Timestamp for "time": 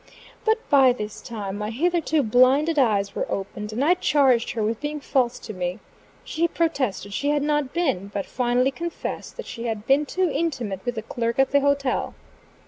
1.21-1.59